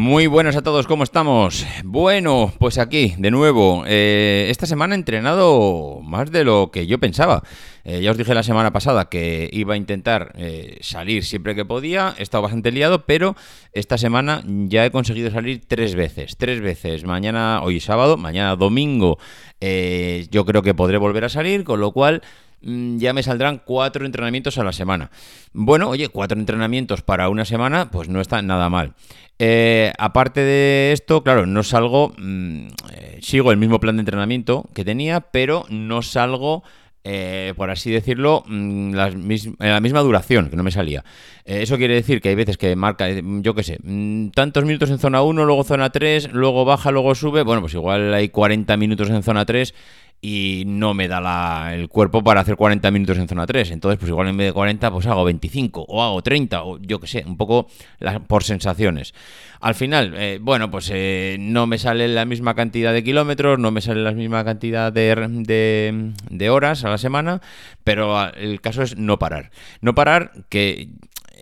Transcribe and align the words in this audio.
Muy 0.00 0.28
buenas 0.28 0.56
a 0.56 0.62
todos, 0.62 0.86
¿cómo 0.86 1.04
estamos? 1.04 1.66
Bueno, 1.84 2.54
pues 2.58 2.78
aquí, 2.78 3.14
de 3.18 3.30
nuevo, 3.30 3.84
eh, 3.86 4.46
esta 4.48 4.64
semana 4.64 4.94
he 4.94 4.98
entrenado 4.98 6.00
más 6.02 6.30
de 6.30 6.42
lo 6.42 6.70
que 6.70 6.86
yo 6.86 6.98
pensaba. 6.98 7.42
Eh, 7.84 8.00
ya 8.00 8.10
os 8.10 8.16
dije 8.16 8.32
la 8.32 8.42
semana 8.42 8.72
pasada 8.72 9.10
que 9.10 9.50
iba 9.52 9.74
a 9.74 9.76
intentar 9.76 10.32
eh, 10.36 10.78
salir 10.80 11.22
siempre 11.22 11.54
que 11.54 11.66
podía, 11.66 12.14
he 12.16 12.22
estado 12.22 12.40
bastante 12.40 12.72
liado, 12.72 13.04
pero 13.04 13.36
esta 13.74 13.98
semana 13.98 14.42
ya 14.46 14.86
he 14.86 14.90
conseguido 14.90 15.30
salir 15.30 15.66
tres 15.68 15.94
veces, 15.94 16.38
tres 16.38 16.62
veces. 16.62 17.04
Mañana, 17.04 17.60
hoy 17.62 17.78
sábado, 17.78 18.16
mañana 18.16 18.56
domingo, 18.56 19.18
yo 19.60 20.46
creo 20.46 20.62
que 20.62 20.72
podré 20.72 20.96
volver 20.96 21.26
a 21.26 21.28
salir, 21.28 21.62
con 21.62 21.78
lo 21.78 21.92
cual 21.92 22.22
ya 22.62 23.12
me 23.12 23.22
saldrán 23.22 23.62
cuatro 23.64 24.04
entrenamientos 24.04 24.58
a 24.58 24.64
la 24.64 24.72
semana. 24.72 25.10
Bueno, 25.52 25.88
oye, 25.88 26.08
cuatro 26.08 26.38
entrenamientos 26.38 27.02
para 27.02 27.28
una 27.28 27.44
semana, 27.44 27.90
pues 27.90 28.08
no 28.08 28.20
está 28.20 28.42
nada 28.42 28.68
mal. 28.68 28.94
Eh, 29.38 29.92
aparte 29.98 30.40
de 30.40 30.92
esto, 30.92 31.22
claro, 31.22 31.46
no 31.46 31.62
salgo, 31.62 32.12
mm, 32.18 32.66
eh, 32.92 33.18
sigo 33.22 33.50
el 33.50 33.56
mismo 33.56 33.80
plan 33.80 33.96
de 33.96 34.00
entrenamiento 34.00 34.68
que 34.74 34.84
tenía, 34.84 35.20
pero 35.22 35.64
no 35.70 36.02
salgo, 36.02 36.62
eh, 37.04 37.54
por 37.56 37.70
así 37.70 37.90
decirlo, 37.90 38.44
mm, 38.46 38.94
en 38.94 39.56
la 39.58 39.80
misma 39.80 40.00
duración, 40.00 40.50
que 40.50 40.56
no 40.56 40.62
me 40.62 40.70
salía. 40.70 41.04
eso 41.46 41.78
quiere 41.78 41.94
decir 41.94 42.20
que 42.20 42.28
hay 42.28 42.34
veces 42.36 42.58
que 42.58 42.76
marca, 42.76 43.08
yo 43.10 43.54
qué 43.54 43.62
sé, 43.64 43.78
mm, 43.82 44.28
tantos 44.28 44.64
minutos 44.64 44.90
en 44.90 44.98
zona 44.98 45.22
1, 45.22 45.46
luego 45.46 45.64
zona 45.64 45.90
3, 45.90 46.32
luego 46.32 46.64
baja, 46.64 46.92
luego 46.92 47.14
sube, 47.14 47.42
bueno, 47.42 47.62
pues 47.62 47.74
igual 47.74 48.14
hay 48.14 48.28
40 48.28 48.76
minutos 48.76 49.08
en 49.08 49.22
zona 49.22 49.44
3 49.46 49.74
y 50.22 50.64
no 50.66 50.92
me 50.92 51.08
da 51.08 51.74
el 51.74 51.88
cuerpo 51.88 52.22
para 52.22 52.40
hacer 52.40 52.56
40 52.56 52.90
minutos 52.90 53.16
en 53.18 53.28
zona 53.28 53.46
3. 53.46 53.70
Entonces, 53.70 53.98
pues 53.98 54.10
igual 54.10 54.28
en 54.28 54.36
vez 54.36 54.48
de 54.48 54.52
40, 54.52 54.90
pues 54.90 55.06
hago 55.06 55.24
25 55.24 55.86
o 55.88 56.02
hago 56.02 56.22
30 56.22 56.62
o 56.62 56.78
yo 56.78 57.00
qué 57.00 57.06
sé, 57.06 57.24
un 57.26 57.36
poco 57.36 57.68
por 58.26 58.44
sensaciones. 58.44 59.14
Al 59.60 59.74
final, 59.74 60.14
eh, 60.16 60.38
bueno, 60.40 60.70
pues 60.70 60.90
eh, 60.92 61.36
no 61.40 61.66
me 61.66 61.78
sale 61.78 62.08
la 62.08 62.24
misma 62.24 62.54
cantidad 62.54 62.92
de 62.92 63.02
kilómetros, 63.02 63.58
no 63.58 63.70
me 63.70 63.80
sale 63.80 64.02
la 64.02 64.12
misma 64.12 64.44
cantidad 64.44 64.92
de, 64.92 66.12
de 66.30 66.50
horas 66.50 66.84
a 66.84 66.90
la 66.90 66.98
semana, 66.98 67.40
pero 67.84 68.32
el 68.34 68.60
caso 68.60 68.82
es 68.82 68.96
no 68.96 69.18
parar. 69.18 69.50
No 69.80 69.94
parar, 69.94 70.32
que 70.48 70.90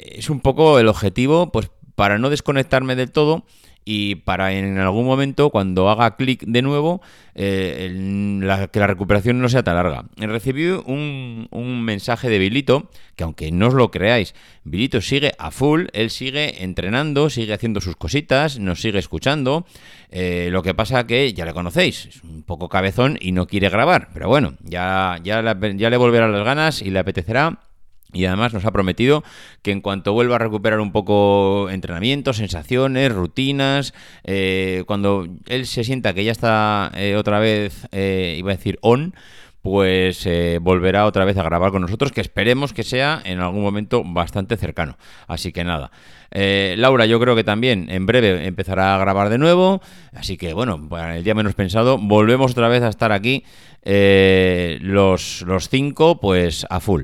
es 0.02 0.30
un 0.30 0.40
poco 0.40 0.78
el 0.78 0.88
objetivo, 0.88 1.50
pues 1.50 1.70
para 1.94 2.18
no 2.18 2.30
desconectarme 2.30 2.94
del 2.94 3.10
todo 3.10 3.44
y 3.84 4.16
para 4.16 4.52
en 4.52 4.76
algún 4.78 5.06
momento, 5.06 5.50
cuando 5.50 5.88
haga 5.88 6.16
clic 6.16 6.44
de 6.44 6.60
nuevo, 6.60 7.00
eh, 7.34 8.68
que 8.70 8.80
la 8.80 8.86
recuperación 8.86 9.40
no 9.40 9.48
sea 9.48 9.62
tan 9.62 9.76
larga. 9.76 10.04
Recibí 10.16 10.66
un, 10.66 11.48
un, 11.50 11.82
mensaje 11.84 12.28
de 12.28 12.38
Bilito, 12.38 12.90
que 13.16 13.24
aunque 13.24 13.50
no 13.50 13.68
os 13.68 13.74
lo 13.74 13.90
creáis, 13.90 14.34
Bilito 14.64 15.00
sigue 15.00 15.32
a 15.38 15.50
full, 15.50 15.86
él 15.94 16.10
sigue 16.10 16.62
entrenando, 16.64 17.30
sigue 17.30 17.54
haciendo 17.54 17.80
sus 17.80 17.96
cositas, 17.96 18.58
nos 18.58 18.82
sigue 18.82 18.98
escuchando. 18.98 19.64
Eh, 20.10 20.48
lo 20.50 20.62
que 20.62 20.74
pasa 20.74 21.06
que 21.06 21.32
ya 21.32 21.46
le 21.46 21.54
conocéis, 21.54 22.06
es 22.06 22.24
un 22.24 22.42
poco 22.42 22.68
cabezón 22.68 23.18
y 23.20 23.32
no 23.32 23.46
quiere 23.46 23.68
grabar, 23.68 24.10
pero 24.12 24.28
bueno, 24.28 24.54
ya, 24.62 25.18
ya, 25.22 25.42
ya 25.76 25.90
le 25.90 25.96
volverán 25.96 26.32
las 26.32 26.44
ganas 26.44 26.82
y 26.82 26.90
le 26.90 26.98
apetecerá 26.98 27.67
y 28.12 28.24
además 28.24 28.54
nos 28.54 28.64
ha 28.64 28.70
prometido 28.70 29.22
que 29.62 29.70
en 29.70 29.80
cuanto 29.80 30.12
vuelva 30.12 30.36
a 30.36 30.38
recuperar 30.38 30.80
un 30.80 30.92
poco 30.92 31.68
entrenamiento, 31.70 32.32
sensaciones, 32.32 33.12
rutinas, 33.12 33.92
eh, 34.24 34.84
cuando 34.86 35.26
él 35.46 35.66
se 35.66 35.84
sienta 35.84 36.14
que 36.14 36.24
ya 36.24 36.32
está 36.32 36.90
eh, 36.94 37.16
otra 37.16 37.38
vez, 37.38 37.86
eh, 37.92 38.36
iba 38.38 38.52
a 38.52 38.56
decir 38.56 38.78
on, 38.80 39.14
pues 39.60 40.26
volverá 40.62 41.04
otra 41.04 41.26
vez 41.26 41.36
a 41.36 41.42
grabar 41.42 41.72
con 41.72 41.82
nosotros, 41.82 42.12
que 42.12 42.22
esperemos 42.22 42.72
que 42.72 42.84
sea 42.84 43.20
en 43.24 43.40
algún 43.40 43.60
momento 43.60 44.02
bastante 44.02 44.56
cercano. 44.56 44.96
Así 45.26 45.52
que 45.52 45.62
nada. 45.62 45.90
Laura, 46.30 47.04
yo 47.04 47.20
creo 47.20 47.36
que 47.36 47.44
también 47.44 47.90
en 47.90 48.06
breve 48.06 48.46
empezará 48.46 48.94
a 48.94 48.98
grabar 48.98 49.28
de 49.28 49.36
nuevo. 49.36 49.82
Así 50.14 50.38
que 50.38 50.54
bueno, 50.54 50.88
el 51.12 51.22
día 51.22 51.34
menos 51.34 51.54
pensado, 51.54 51.98
volvemos 51.98 52.52
otra 52.52 52.68
vez 52.68 52.82
a 52.82 52.88
estar 52.88 53.12
aquí 53.12 53.44
los, 53.84 55.42
los 55.42 55.68
cinco, 55.68 56.18
pues 56.18 56.64
a 56.70 56.80
full. 56.80 57.02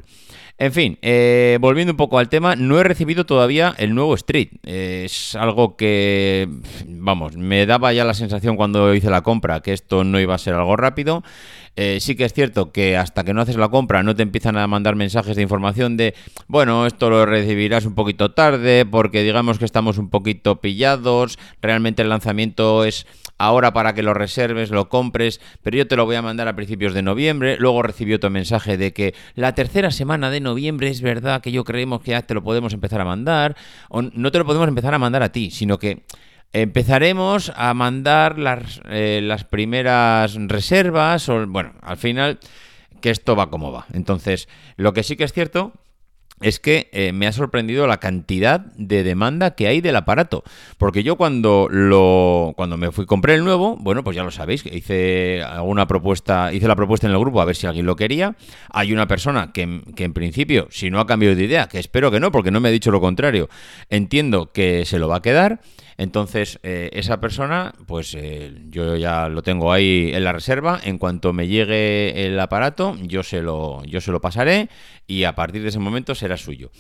En 0.56 0.72
fin, 0.72 0.98
eh, 1.02 1.58
volviendo 1.60 1.92
un 1.92 1.96
poco 1.96 2.18
al 2.18 2.28
tema, 2.28 2.54
no 2.54 2.78
he 2.78 2.84
recibido 2.84 3.26
todavía 3.26 3.74
el 3.76 3.92
nuevo 3.92 4.14
Street. 4.14 4.50
es 4.62 5.34
algo 5.34 5.76
que, 5.76 6.48
vamos, 6.86 7.36
me 7.36 7.66
daba 7.66 7.92
ya 7.92 8.04
la 8.04 8.14
sensación 8.14 8.56
cuando 8.56 8.94
hice 8.94 9.10
la 9.10 9.22
compra 9.22 9.60
que 9.60 9.72
esto 9.72 10.04
no 10.04 10.20
iba 10.20 10.36
a 10.36 10.38
ser 10.38 10.54
algo 10.54 10.76
rápido. 10.76 11.24
Eh, 11.76 11.98
sí 12.00 12.14
que 12.14 12.24
es 12.24 12.32
cierto 12.32 12.70
que 12.70 12.96
hasta 12.96 13.24
que 13.24 13.34
no 13.34 13.40
haces 13.40 13.56
la 13.56 13.68
compra 13.68 14.02
no 14.02 14.14
te 14.14 14.22
empiezan 14.22 14.56
a 14.56 14.66
mandar 14.66 14.94
mensajes 14.94 15.34
de 15.34 15.42
información 15.42 15.96
de, 15.96 16.14
bueno, 16.46 16.86
esto 16.86 17.10
lo 17.10 17.26
recibirás 17.26 17.84
un 17.84 17.94
poquito 17.94 18.30
tarde 18.30 18.86
porque 18.86 19.22
digamos 19.22 19.58
que 19.58 19.64
estamos 19.64 19.98
un 19.98 20.08
poquito 20.08 20.60
pillados, 20.60 21.38
realmente 21.60 22.02
el 22.02 22.10
lanzamiento 22.10 22.84
es 22.84 23.06
ahora 23.38 23.72
para 23.72 23.94
que 23.94 24.02
lo 24.02 24.14
reserves, 24.14 24.70
lo 24.70 24.88
compres, 24.88 25.40
pero 25.62 25.76
yo 25.76 25.86
te 25.86 25.96
lo 25.96 26.04
voy 26.04 26.16
a 26.16 26.22
mandar 26.22 26.48
a 26.48 26.56
principios 26.56 26.94
de 26.94 27.02
noviembre. 27.02 27.56
Luego 27.58 27.82
recibí 27.82 28.14
otro 28.14 28.30
mensaje 28.30 28.76
de 28.76 28.92
que 28.92 29.14
la 29.34 29.54
tercera 29.54 29.90
semana 29.90 30.30
de 30.30 30.40
noviembre 30.40 30.88
es 30.88 31.00
verdad 31.00 31.40
que 31.40 31.52
yo 31.52 31.64
creemos 31.64 32.02
que 32.02 32.12
ya 32.12 32.22
te 32.22 32.34
lo 32.34 32.42
podemos 32.42 32.72
empezar 32.72 33.00
a 33.00 33.04
mandar. 33.04 33.56
O 33.88 34.02
no 34.02 34.30
te 34.30 34.38
lo 34.38 34.44
podemos 34.44 34.68
empezar 34.68 34.94
a 34.94 34.98
mandar 34.98 35.22
a 35.22 35.32
ti, 35.32 35.50
sino 35.50 35.78
que 35.78 36.04
empezaremos 36.54 37.52
a 37.56 37.74
mandar 37.74 38.38
las, 38.38 38.80
eh, 38.88 39.20
las 39.22 39.44
primeras 39.44 40.36
reservas. 40.36 41.28
O, 41.28 41.46
bueno, 41.46 41.72
al 41.82 41.98
final 41.98 42.38
que 43.02 43.10
esto 43.10 43.36
va 43.36 43.50
como 43.50 43.72
va. 43.72 43.86
Entonces, 43.92 44.48
lo 44.76 44.94
que 44.94 45.02
sí 45.02 45.16
que 45.16 45.24
es 45.24 45.32
cierto 45.32 45.72
es 46.40 46.58
que 46.58 46.88
eh, 46.92 47.12
me 47.12 47.26
ha 47.26 47.32
sorprendido 47.32 47.86
la 47.86 47.98
cantidad 47.98 48.60
de 48.60 49.02
demanda 49.02 49.54
que 49.54 49.66
hay 49.66 49.80
del 49.80 49.96
aparato. 49.96 50.44
Porque 50.78 51.02
yo 51.02 51.16
cuando 51.16 51.68
lo. 51.70 52.52
cuando 52.56 52.76
me 52.76 52.92
fui 52.92 53.04
compré 53.04 53.34
el 53.34 53.44
nuevo, 53.44 53.76
bueno, 53.76 54.04
pues 54.04 54.16
ya 54.16 54.22
lo 54.22 54.30
sabéis, 54.30 54.64
hice 54.66 55.42
alguna 55.42 55.86
propuesta, 55.86 56.52
hice 56.52 56.68
la 56.68 56.76
propuesta 56.76 57.06
en 57.06 57.12
el 57.12 57.18
grupo 57.18 57.40
a 57.40 57.44
ver 57.44 57.56
si 57.56 57.66
alguien 57.66 57.86
lo 57.86 57.96
quería. 57.96 58.36
Hay 58.70 58.92
una 58.92 59.08
persona 59.08 59.52
que, 59.52 59.82
que 59.96 60.04
en 60.04 60.12
principio, 60.12 60.68
si 60.70 60.90
no 60.90 61.00
ha 61.00 61.06
cambiado 61.06 61.34
de 61.34 61.44
idea, 61.44 61.66
que 61.66 61.78
espero 61.78 62.10
que 62.10 62.20
no, 62.20 62.30
porque 62.30 62.50
no 62.50 62.60
me 62.60 62.68
ha 62.68 62.72
dicho 62.72 62.90
lo 62.90 63.00
contrario, 63.00 63.48
entiendo 63.90 64.52
que 64.52 64.84
se 64.84 64.98
lo 64.98 65.08
va 65.08 65.16
a 65.16 65.22
quedar. 65.22 65.60
Entonces, 65.96 66.58
eh, 66.62 66.90
esa 66.92 67.20
persona, 67.20 67.72
pues 67.86 68.14
eh, 68.14 68.52
yo 68.68 68.96
ya 68.96 69.28
lo 69.28 69.42
tengo 69.42 69.72
ahí 69.72 70.10
en 70.12 70.24
la 70.24 70.32
reserva. 70.32 70.80
En 70.82 70.98
cuanto 70.98 71.32
me 71.32 71.46
llegue 71.46 72.26
el 72.26 72.38
aparato, 72.40 72.96
yo 73.02 73.22
se 73.22 73.42
lo, 73.42 73.84
yo 73.84 74.00
se 74.00 74.12
lo 74.12 74.20
pasaré 74.20 74.68
y 75.06 75.24
a 75.24 75.34
partir 75.34 75.62
de 75.62 75.68
ese 75.68 75.78
momento 75.78 76.14
será 76.14 76.36
suyo. 76.36 76.70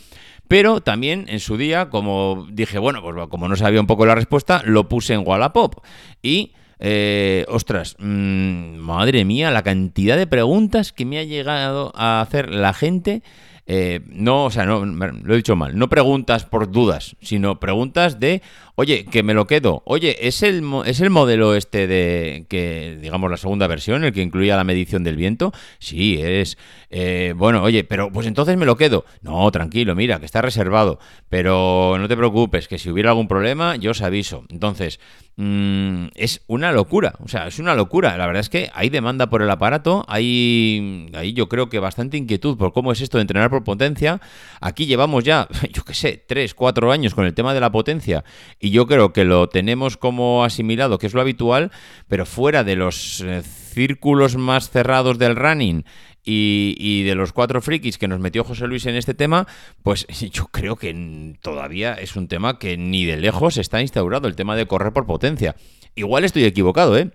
Pero 0.48 0.80
también 0.80 1.26
en 1.28 1.40
su 1.40 1.56
día, 1.56 1.88
como 1.88 2.46
dije, 2.50 2.78
bueno, 2.78 3.02
pues 3.02 3.28
como 3.28 3.48
no 3.48 3.56
sabía 3.56 3.80
un 3.80 3.86
poco 3.86 4.04
la 4.04 4.14
respuesta, 4.14 4.62
lo 4.64 4.88
puse 4.88 5.14
en 5.14 5.26
Wallapop. 5.26 5.84
Y, 6.22 6.52
eh, 6.80 7.46
ostras, 7.48 7.96
mm, 7.98 8.76
madre 8.76 9.24
mía, 9.24 9.50
la 9.50 9.62
cantidad 9.62 10.16
de 10.16 10.26
preguntas 10.26 10.92
que 10.92 11.06
me 11.06 11.18
ha 11.18 11.24
llegado 11.24 11.92
a 11.94 12.20
hacer 12.20 12.50
la 12.50 12.74
gente 12.74 13.22
eh, 13.66 14.00
no, 14.06 14.44
o 14.44 14.50
sea, 14.50 14.66
no, 14.66 14.84
lo 14.84 15.32
he 15.32 15.36
dicho 15.36 15.56
mal, 15.56 15.78
no 15.78 15.88
preguntas 15.88 16.44
por 16.44 16.70
dudas, 16.70 17.16
sino 17.22 17.60
preguntas 17.60 18.20
de, 18.20 18.42
oye, 18.74 19.06
que 19.06 19.22
me 19.22 19.32
lo 19.32 19.46
quedo, 19.46 19.82
oye, 19.86 20.28
¿es 20.28 20.42
el, 20.42 20.62
¿es 20.84 21.00
el 21.00 21.08
modelo 21.08 21.54
este 21.54 21.86
de, 21.86 22.44
que, 22.48 22.98
digamos, 23.00 23.30
la 23.30 23.38
segunda 23.38 23.66
versión, 23.66 24.04
el 24.04 24.12
que 24.12 24.20
incluía 24.20 24.56
la 24.56 24.64
medición 24.64 25.02
del 25.02 25.16
viento? 25.16 25.52
Sí, 25.78 26.18
es, 26.20 26.58
eh, 26.90 27.32
bueno, 27.36 27.62
oye, 27.62 27.84
pero 27.84 28.12
pues 28.12 28.26
entonces 28.26 28.56
me 28.58 28.66
lo 28.66 28.76
quedo. 28.76 29.06
No, 29.22 29.50
tranquilo, 29.50 29.94
mira, 29.94 30.20
que 30.20 30.26
está 30.26 30.42
reservado, 30.42 30.98
pero 31.30 31.96
no 31.98 32.06
te 32.06 32.16
preocupes, 32.16 32.68
que 32.68 32.78
si 32.78 32.90
hubiera 32.90 33.10
algún 33.10 33.28
problema, 33.28 33.76
yo 33.76 33.92
os 33.92 34.02
aviso. 34.02 34.44
Entonces, 34.50 35.00
Mm, 35.36 36.10
es 36.14 36.42
una 36.46 36.70
locura, 36.70 37.14
o 37.18 37.26
sea, 37.26 37.48
es 37.48 37.58
una 37.58 37.74
locura. 37.74 38.16
La 38.16 38.26
verdad 38.26 38.40
es 38.40 38.48
que 38.48 38.70
hay 38.72 38.88
demanda 38.88 39.28
por 39.30 39.42
el 39.42 39.50
aparato, 39.50 40.04
hay, 40.06 41.08
hay 41.12 41.32
yo 41.32 41.48
creo 41.48 41.68
que 41.68 41.80
bastante 41.80 42.16
inquietud 42.16 42.56
por 42.56 42.72
cómo 42.72 42.92
es 42.92 43.00
esto 43.00 43.18
de 43.18 43.22
entrenar 43.22 43.50
por 43.54 43.64
potencia. 43.64 44.20
Aquí 44.60 44.86
llevamos 44.86 45.24
ya, 45.24 45.48
yo 45.72 45.84
qué 45.84 45.94
sé, 45.94 46.24
3, 46.26 46.54
4 46.54 46.90
años 46.90 47.14
con 47.14 47.24
el 47.24 47.34
tema 47.34 47.54
de 47.54 47.60
la 47.60 47.70
potencia 47.70 48.24
y 48.58 48.70
yo 48.70 48.86
creo 48.86 49.12
que 49.12 49.24
lo 49.24 49.48
tenemos 49.48 49.96
como 49.96 50.44
asimilado, 50.44 50.98
que 50.98 51.06
es 51.06 51.14
lo 51.14 51.20
habitual, 51.20 51.70
pero 52.08 52.26
fuera 52.26 52.64
de 52.64 52.76
los 52.76 53.20
eh, 53.20 53.42
círculos 53.42 54.36
más 54.36 54.70
cerrados 54.70 55.18
del 55.18 55.36
running 55.36 55.84
y, 56.26 57.02
de 57.02 57.14
los 57.14 57.32
cuatro 57.32 57.60
frikis 57.60 57.98
que 57.98 58.08
nos 58.08 58.18
metió 58.18 58.44
José 58.44 58.66
Luis 58.66 58.86
en 58.86 58.96
este 58.96 59.14
tema, 59.14 59.46
pues 59.82 60.06
yo 60.32 60.46
creo 60.46 60.76
que 60.76 61.36
todavía 61.40 61.94
es 61.94 62.16
un 62.16 62.28
tema 62.28 62.58
que 62.58 62.76
ni 62.76 63.04
de 63.04 63.18
lejos 63.18 63.58
está 63.58 63.80
instaurado, 63.80 64.26
el 64.26 64.36
tema 64.36 64.56
de 64.56 64.66
correr 64.66 64.92
por 64.92 65.06
potencia. 65.06 65.54
Igual 65.94 66.24
estoy 66.24 66.44
equivocado, 66.44 66.96
¿eh? 66.98 67.10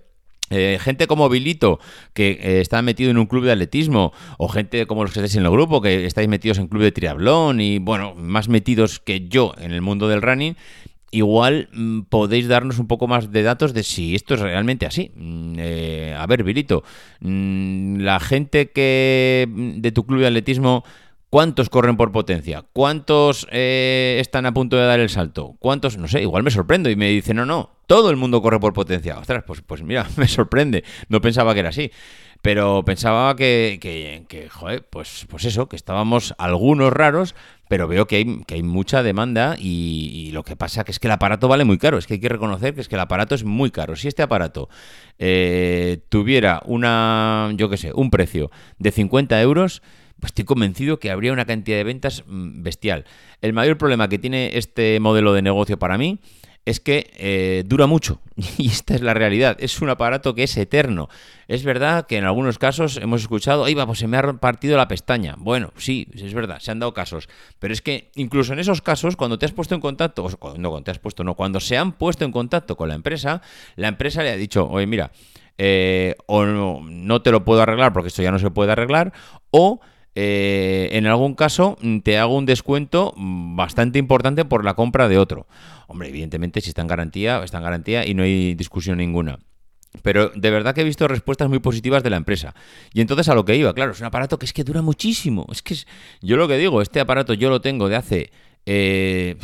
Eh 0.50 0.78
gente 0.81 1.07
como 1.07 1.30
Bilito, 1.30 1.80
que 2.13 2.40
eh, 2.42 2.62
está 2.62 2.81
metido 2.81 3.12
en 3.12 3.18
un 3.18 3.25
club 3.25 3.46
de 3.46 3.51
atletismo, 3.51 4.13
o 4.38 4.48
gente 4.48 4.86
como 4.88 5.04
los 5.04 5.12
que 5.12 5.19
estáis 5.19 5.36
en 5.36 5.44
el 5.44 5.51
grupo, 5.51 5.81
que 5.81 6.06
estáis 6.06 6.28
metidos 6.28 6.57
en 6.57 6.68
club 6.68 6.84
de 6.84 6.92
triatlón 6.92 7.62
y, 7.62 7.80
bueno, 7.80 8.16
más 8.16 8.50
metidos 8.50 9.00
que 9.00 9.28
yo 9.28 9.54
en 9.57 9.72
el 9.72 9.81
mundo 9.81 10.07
del 10.07 10.22
running, 10.22 10.56
igual 11.12 11.69
mm, 11.74 12.01
podéis 12.01 12.48
darnos 12.48 12.80
un 12.80 12.88
poco 12.88 13.07
más 13.07 13.31
de 13.31 13.44
datos 13.44 13.74
de 13.74 13.84
si 13.84 14.16
esto 14.16 14.36
es 14.36 14.40
realmente 14.40 14.86
así. 14.86 15.12
Mm, 15.16 15.56
eh, 15.57 16.16
a 16.18 16.25
ver, 16.28 16.44
Virito, 16.44 16.84
mm, 17.22 18.00
la 18.00 18.19
gente 18.19 18.72
que 18.72 19.48
de 19.50 19.92
tu 19.92 20.06
club 20.06 20.22
de 20.22 20.28
atletismo 20.28 20.84
¿Cuántos 21.30 21.70
corren 21.70 21.96
por 21.96 22.12
potencia? 22.12 22.66
¿Cuántos 22.74 23.48
eh, 23.52 24.18
están 24.20 24.48
a 24.48 24.54
punto 24.54 24.78
de 24.78 24.86
dar 24.86 25.00
el 25.00 25.10
salto? 25.10 25.58
¿Cuántos? 25.60 25.98
No 25.98 26.08
sé, 26.08 26.24
igual 26.24 26.42
me 26.42 26.50
sorprendo 26.50 26.90
y 26.90 26.96
me 26.96 27.10
dicen, 27.10 27.38
no, 27.38 27.46
no, 27.46 27.70
todo 27.86 28.10
el 28.10 28.16
mundo 28.16 28.42
corre 28.42 28.60
por 28.60 28.74
potencia. 28.74 29.20
Ostras, 29.20 29.44
pues, 29.46 29.62
pues 29.62 29.84
mira, 29.84 30.08
me 30.18 30.28
sorprende. 30.28 30.84
No 31.08 31.22
pensaba 31.22 31.54
que 31.54 31.60
era 31.60 31.70
así. 31.70 31.92
Pero 32.42 32.84
pensaba 32.86 33.36
que, 33.36 33.78
que, 33.81 34.50
joder, 34.50 34.88
pues, 34.90 35.28
pues 35.30 35.44
eso, 35.44 35.68
que 35.68 35.76
estábamos 35.76 36.34
algunos 36.38 36.94
raros, 36.94 37.36
pero 37.68 37.88
veo 37.88 38.08
que 38.08 38.16
hay, 38.16 38.44
que 38.46 38.56
hay 38.56 38.64
mucha 38.64 39.04
demanda 39.04 39.56
y, 39.60 40.32
lo 40.32 40.44
que 40.44 40.56
pasa 40.56 40.86
que 40.86 40.92
es 40.92 41.00
que 41.00 41.08
el 41.08 41.12
aparato 41.12 41.48
vale 41.50 41.66
muy 41.66 41.78
caro. 41.78 41.98
Es 41.98 42.08
que 42.08 42.14
hay 42.14 42.20
que 42.20 42.30
reconocer 42.30 42.74
que 42.74 42.82
es 42.82 42.88
que 42.88 42.96
el 42.96 43.02
aparato 43.02 43.36
es 43.36 43.44
muy 43.44 43.72
caro. 43.72 43.96
Si 43.98 44.08
este 44.08 44.24
aparato 44.24 44.70
eh, 45.18 46.00
tuviera 46.08 46.62
una, 46.66 47.52
yo 47.56 47.70
qué 47.70 47.75
sé, 47.75 47.92
un 47.94 48.10
precio 48.10 48.50
de 48.78 48.92
50 48.92 49.42
euros, 49.42 49.82
pues 50.19 50.31
estoy 50.31 50.45
convencido 50.45 51.00
que 51.00 51.12
habría 51.12 51.33
una 51.33 51.45
cantidad 51.45 51.77
de 51.77 51.83
ventas 51.83 52.24
mm, 52.27 52.63
bestial. 52.63 53.06
El 53.42 53.54
mayor 53.54 53.77
problema 53.77 54.10
que 54.10 54.19
tiene 54.19 54.57
este 54.57 55.00
modelo 55.00 55.33
de 55.33 55.42
negocio 55.42 55.80
para 55.80 55.98
mí 55.98 56.19
es 56.66 56.80
que 56.80 57.10
eh, 57.18 57.63
dura 57.66 57.88
mucho 57.88 58.21
y 58.57 58.68
esta 58.68 58.94
es 58.94 59.01
la 59.01 59.13
realidad. 59.13 59.57
Es 59.60 59.81
un 59.81 59.89
aparato 59.89 60.36
que 60.36 60.44
es 60.44 60.56
eterno. 60.57 61.10
Es 61.48 61.63
verdad 61.63 62.06
que 62.06 62.18
en 62.18 62.25
algunos 62.25 62.60
casos 62.60 62.98
hemos 62.98 63.21
escuchado, 63.21 63.66
¡ay, 63.66 63.74
va, 63.74 63.88
pues 63.88 64.00
se 64.00 64.07
me 64.07 64.18
ha 64.18 64.33
partido 64.33 64.77
la 64.77 64.88
pestaña! 64.88 65.36
Bueno, 65.38 65.74
sí, 65.77 66.07
es 66.13 66.33
verdad, 66.33 66.60
se 66.60 66.69
han 66.72 66.80
dado 66.80 66.94
casos. 66.94 67.27
Pero 67.57 67.74
es 67.74 67.81
que 67.81 68.12
incluso 68.15 68.54
en 68.54 68.60
esos 68.60 68.81
casos, 68.81 69.15
cuando 69.15 69.39
te 69.39 69.45
has 69.45 69.51
puesto 69.51 69.74
en 69.74 69.81
contacto, 69.81 70.25
o, 70.25 70.57
no, 70.57 70.69
cuando 70.69 70.83
te 70.83 70.92
has 70.92 71.00
puesto, 71.00 71.24
no, 71.24 71.36
cuando 71.36 71.60
se 71.60 71.77
han 71.77 71.94
puesto 71.94 72.24
en 72.25 72.31
contacto 72.31 72.77
con 72.77 72.89
la 72.89 72.95
empresa, 72.95 73.42
la 73.75 73.88
empresa 73.88 74.22
le 74.22 74.30
ha 74.30 74.36
dicho, 74.36 74.68
oye, 74.69 74.86
mira, 74.86 75.12
eh, 75.57 76.15
o 76.27 76.45
no, 76.45 76.81
no 76.83 77.22
te 77.22 77.31
lo 77.31 77.44
puedo 77.44 77.62
arreglar 77.62 77.94
porque 77.94 78.10
esto 78.10 78.22
ya 78.22 78.31
no 78.31 78.39
se 78.39 78.51
puede 78.51 78.72
arreglar, 78.72 79.12
o 79.50 79.80
eh, 80.21 80.89
en 80.98 81.07
algún 81.07 81.33
caso 81.33 81.77
mm, 81.81 82.00
te 82.00 82.18
hago 82.18 82.36
un 82.36 82.45
descuento 82.45 83.13
mm, 83.16 83.56
bastante 83.56 84.00
importante 84.00 84.44
por 84.44 84.66
la 84.66 84.74
compra 84.74 85.07
de 85.07 85.18
otro. 85.18 85.48
Hombre, 85.88 86.10
evidentemente 86.10 86.60
si 86.60 86.68
está 86.68 86.81
en 86.81 86.89
garantía, 86.89 87.42
está 87.42 87.60
en 87.60 87.63
garantía 87.63 88.06
y 88.06 88.13
no 88.13 88.24
hay 88.24 88.54
discusión 88.54 88.98
ninguna. 88.98 89.39
Pero 90.04 90.27
de 90.36 90.51
verdad 90.51 90.75
que 90.75 90.81
he 90.81 90.83
visto 90.83 91.07
respuestas 91.07 91.48
muy 91.48 91.60
positivas 91.60 92.04
de 92.04 92.10
la 92.10 92.18
empresa. 92.18 92.54
Y 92.94 93.00
entonces 93.00 93.30
a 93.30 93.33
lo 93.33 93.45
que 93.45 93.56
iba, 93.56 93.74
claro, 93.74 93.94
es 93.94 94.01
un 94.01 94.07
aparato 94.07 94.38
que 94.38 94.45
es 94.45 94.51
que 94.51 94.66
dura 94.66 94.81
muchísimo. 94.81 95.48
Es 95.54 95.62
que 95.62 95.75
yo 96.22 96.36
lo 96.36 96.50
que 96.50 96.57
digo, 96.57 96.81
este 96.81 97.00
aparato 97.00 97.33
yo 97.33 97.50
lo 97.50 97.62
tengo 97.62 97.88
de 97.88 97.95
hace, 97.95 98.31
eh, 98.65 99.38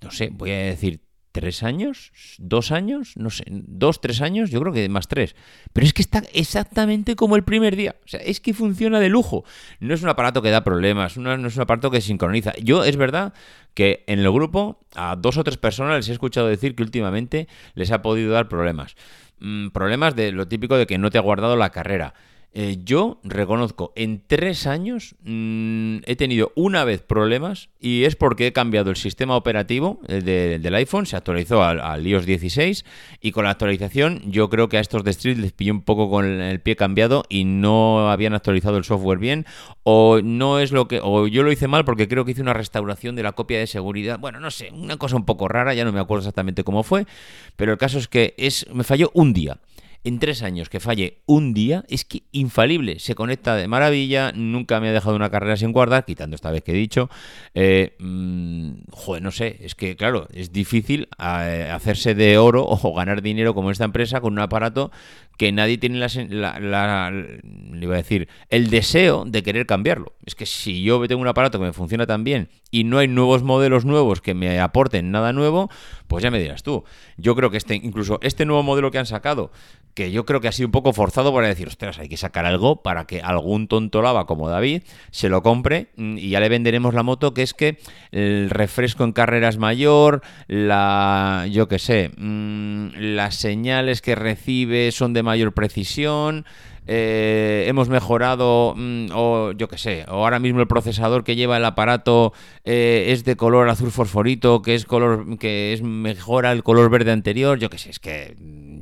no 0.00 0.10
sé, 0.10 0.30
voy 0.32 0.50
a 0.50 0.56
decir 0.56 1.02
tres 1.32 1.62
años, 1.62 2.12
dos 2.38 2.72
años, 2.72 3.14
no 3.16 3.30
sé, 3.30 3.44
dos, 3.48 4.00
tres 4.00 4.20
años, 4.20 4.50
yo 4.50 4.60
creo 4.60 4.72
que 4.72 4.88
más 4.88 5.08
tres. 5.08 5.36
Pero 5.72 5.86
es 5.86 5.92
que 5.92 6.02
está 6.02 6.22
exactamente 6.32 7.16
como 7.16 7.36
el 7.36 7.44
primer 7.44 7.76
día. 7.76 7.96
O 8.04 8.08
sea, 8.08 8.20
es 8.20 8.40
que 8.40 8.54
funciona 8.54 9.00
de 9.00 9.08
lujo. 9.08 9.44
No 9.78 9.94
es 9.94 10.02
un 10.02 10.08
aparato 10.08 10.42
que 10.42 10.50
da 10.50 10.64
problemas, 10.64 11.16
no, 11.16 11.32
es 11.46 11.56
un 11.56 11.62
aparato 11.62 11.90
que 11.90 12.00
sincroniza. 12.00 12.52
Yo 12.62 12.84
es 12.84 12.96
verdad 12.96 13.32
que 13.74 14.04
en 14.06 14.18
el 14.18 14.30
grupo 14.30 14.80
a 14.94 15.16
dos 15.16 15.36
o 15.36 15.44
tres 15.44 15.56
personas 15.56 15.96
les 15.96 16.08
he 16.08 16.12
escuchado 16.12 16.48
decir 16.48 16.74
que 16.74 16.82
últimamente 16.82 17.48
les 17.74 17.90
ha 17.92 18.02
podido 18.02 18.32
dar 18.32 18.48
problemas. 18.48 18.96
Mm, 19.38 19.68
problemas 19.68 20.16
de 20.16 20.32
lo 20.32 20.48
típico 20.48 20.76
de 20.76 20.86
que 20.86 20.98
no 20.98 21.10
te 21.10 21.18
ha 21.18 21.22
guardado 21.22 21.56
la 21.56 21.70
carrera. 21.70 22.14
Eh, 22.52 22.78
yo 22.82 23.20
reconozco, 23.22 23.92
en 23.94 24.24
tres 24.26 24.66
años 24.66 25.14
mm, 25.22 25.98
he 26.04 26.16
tenido 26.16 26.50
una 26.56 26.82
vez 26.82 27.00
problemas 27.00 27.68
y 27.78 28.02
es 28.02 28.16
porque 28.16 28.48
he 28.48 28.52
cambiado 28.52 28.90
el 28.90 28.96
sistema 28.96 29.36
operativo 29.36 30.00
del 30.08 30.74
iPhone, 30.74 31.06
se 31.06 31.16
actualizó 31.16 31.62
al, 31.62 32.04
iOS 32.04 32.26
16 32.26 32.84
y 33.20 33.30
con 33.30 33.44
la 33.44 33.50
actualización 33.50 34.20
yo 34.26 34.50
creo 34.50 34.68
que 34.68 34.78
a 34.78 34.80
estos 34.80 35.04
de 35.04 35.12
Street 35.12 35.36
les 35.36 35.52
pilló 35.52 35.72
un 35.72 35.82
poco 35.82 36.10
con 36.10 36.24
el 36.26 36.60
pie 36.60 36.74
cambiado 36.74 37.22
y 37.28 37.44
no 37.44 38.10
habían 38.10 38.34
actualizado 38.34 38.78
el 38.78 38.84
software 38.84 39.18
bien 39.18 39.46
o 39.84 40.20
no 40.20 40.58
es 40.58 40.72
lo 40.72 40.88
que 40.88 40.98
o 41.00 41.28
yo 41.28 41.44
lo 41.44 41.52
hice 41.52 41.68
mal 41.68 41.84
porque 41.84 42.08
creo 42.08 42.24
que 42.24 42.32
hice 42.32 42.42
una 42.42 42.52
restauración 42.52 43.14
de 43.14 43.22
la 43.22 43.32
copia 43.32 43.60
de 43.60 43.68
seguridad. 43.68 44.18
Bueno, 44.18 44.40
no 44.40 44.50
sé, 44.50 44.70
una 44.72 44.96
cosa 44.96 45.14
un 45.14 45.24
poco 45.24 45.46
rara, 45.46 45.72
ya 45.72 45.84
no 45.84 45.92
me 45.92 46.00
acuerdo 46.00 46.22
exactamente 46.22 46.64
cómo 46.64 46.82
fue, 46.82 47.06
pero 47.54 47.70
el 47.70 47.78
caso 47.78 47.98
es 47.98 48.08
que 48.08 48.34
es 48.36 48.66
me 48.72 48.82
falló 48.82 49.12
un 49.14 49.32
día 49.32 49.58
en 50.04 50.18
tres 50.18 50.42
años 50.42 50.68
que 50.68 50.80
falle 50.80 51.22
un 51.26 51.52
día, 51.52 51.84
es 51.88 52.04
que 52.04 52.22
infalible, 52.32 52.98
se 52.98 53.14
conecta 53.14 53.56
de 53.56 53.68
maravilla, 53.68 54.32
nunca 54.32 54.80
me 54.80 54.88
ha 54.88 54.92
dejado 54.92 55.16
una 55.16 55.30
carrera 55.30 55.56
sin 55.56 55.72
guardar, 55.72 56.04
quitando 56.04 56.36
esta 56.36 56.50
vez 56.50 56.62
que 56.62 56.72
he 56.72 56.74
dicho. 56.74 57.10
Eh, 57.54 57.96
mm, 57.98 58.90
joder, 58.90 59.22
no 59.22 59.30
sé, 59.30 59.58
es 59.60 59.74
que 59.74 59.96
claro, 59.96 60.26
es 60.32 60.52
difícil 60.52 61.08
eh, 61.18 61.70
hacerse 61.72 62.14
de 62.14 62.38
oro 62.38 62.66
o 62.68 62.94
ganar 62.94 63.22
dinero 63.22 63.54
como 63.54 63.70
esta 63.70 63.84
empresa 63.84 64.20
con 64.20 64.32
un 64.32 64.38
aparato 64.38 64.90
que 65.40 65.52
nadie 65.52 65.78
tiene 65.78 65.98
la, 65.98 67.10
le 67.10 67.82
iba 67.82 67.94
a 67.94 67.96
decir, 67.96 68.28
el 68.50 68.68
deseo 68.68 69.24
de 69.24 69.42
querer 69.42 69.64
cambiarlo. 69.64 70.12
Es 70.26 70.34
que 70.34 70.44
si 70.44 70.82
yo 70.82 71.08
tengo 71.08 71.22
un 71.22 71.28
aparato 71.28 71.58
que 71.58 71.64
me 71.64 71.72
funciona 71.72 72.06
tan 72.06 72.24
bien 72.24 72.50
y 72.70 72.84
no 72.84 72.98
hay 72.98 73.08
nuevos 73.08 73.42
modelos 73.42 73.86
nuevos 73.86 74.20
que 74.20 74.34
me 74.34 74.60
aporten 74.60 75.10
nada 75.10 75.32
nuevo, 75.32 75.70
pues 76.08 76.22
ya 76.22 76.30
me 76.30 76.38
dirás 76.38 76.62
tú. 76.62 76.84
Yo 77.16 77.34
creo 77.36 77.50
que 77.50 77.56
este, 77.56 77.74
incluso 77.74 78.18
este 78.20 78.44
nuevo 78.44 78.62
modelo 78.62 78.90
que 78.90 78.98
han 78.98 79.06
sacado, 79.06 79.50
que 79.94 80.12
yo 80.12 80.24
creo 80.24 80.40
que 80.40 80.48
ha 80.48 80.52
sido 80.52 80.68
un 80.68 80.72
poco 80.72 80.92
forzado 80.92 81.34
para 81.34 81.48
decir, 81.48 81.68
ostras, 81.68 81.98
hay 81.98 82.08
que 82.08 82.16
sacar 82.16 82.44
algo 82.44 82.82
para 82.82 83.06
que 83.06 83.22
algún 83.22 83.66
tonto 83.66 84.02
lava 84.02 84.26
como 84.26 84.48
David 84.48 84.82
se 85.10 85.28
lo 85.28 85.42
compre 85.42 85.88
mm, 85.96 86.18
y 86.18 86.28
ya 86.30 86.40
le 86.40 86.48
venderemos 86.48 86.94
la 86.94 87.02
moto, 87.02 87.34
que 87.34 87.42
es 87.42 87.54
que 87.54 87.78
el 88.12 88.50
refresco 88.50 89.04
en 89.04 89.12
carreras 89.12 89.56
mayor, 89.56 90.22
la, 90.48 91.46
yo 91.50 91.66
qué 91.66 91.78
sé, 91.78 92.10
mm, 92.16 92.88
las 92.96 93.36
señales 93.36 94.02
que 94.02 94.14
recibe 94.14 94.92
son 94.92 95.12
de 95.12 95.22
mayor 95.30 95.52
precisión, 95.52 96.44
eh, 96.86 97.66
hemos 97.68 97.88
mejorado, 97.88 98.74
mm, 98.76 99.10
o 99.14 99.52
yo 99.52 99.68
qué 99.68 99.78
sé, 99.78 100.04
o 100.08 100.24
ahora 100.24 100.40
mismo 100.40 100.60
el 100.60 100.66
procesador 100.66 101.22
que 101.22 101.36
lleva 101.36 101.56
el 101.56 101.64
aparato 101.64 102.32
eh, 102.64 103.06
es 103.08 103.24
de 103.24 103.36
color 103.36 103.68
azul 103.68 103.92
fosforito, 103.92 104.60
que 104.60 104.74
es 104.74 104.86
color, 104.86 105.38
que 105.38 105.72
es 105.72 105.82
mejora 105.82 106.50
el 106.50 106.64
color 106.64 106.90
verde 106.90 107.12
anterior, 107.12 107.58
yo 107.60 107.70
qué 107.70 107.78
sé, 107.78 107.90
es 107.90 108.00
que 108.00 108.36